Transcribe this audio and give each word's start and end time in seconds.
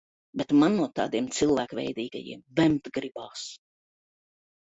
Bet 0.39 0.53
man 0.61 0.77
no 0.77 0.85
tādiem 0.99 1.25
cilvēkveidīgajiem 1.39 2.41
vemt 2.61 2.89
gribās. 2.95 3.43